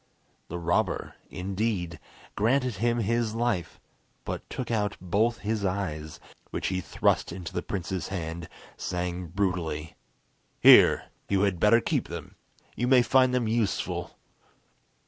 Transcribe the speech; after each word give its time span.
The 0.47 0.57
robber, 0.57 1.13
indeed, 1.29 1.99
granted 2.35 2.77
him 2.77 3.01
his 3.01 3.35
life, 3.35 3.79
but 4.25 4.49
took 4.49 4.71
out 4.71 4.97
both 4.99 5.37
his 5.37 5.63
eyes, 5.63 6.19
which 6.49 6.69
he 6.69 6.81
thrust 6.81 7.31
into 7.31 7.53
the 7.53 7.61
prince's 7.61 8.07
hand, 8.07 8.49
saying 8.77 9.27
brutally: 9.27 9.93
"Here, 10.59 11.09
you 11.29 11.41
had 11.41 11.59
better 11.59 11.81
keep 11.81 12.07
them! 12.07 12.33
You 12.75 12.87
may 12.87 13.03
find 13.03 13.31
them 13.31 13.47
useful!" 13.47 14.17